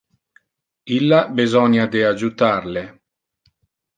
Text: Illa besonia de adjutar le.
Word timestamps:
Illa 0.95 1.19
besonia 1.41 1.85
de 1.95 2.01
adjutar 2.11 2.65
le. 2.77 2.83